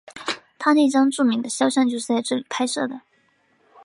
[0.57, 3.01] 他那张著名的肖像就是在这里拍摄的。